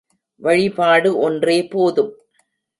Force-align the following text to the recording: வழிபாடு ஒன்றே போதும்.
வழிபாடு 0.41 1.17
ஒன்றே 1.17 1.59
போதும். 1.65 2.11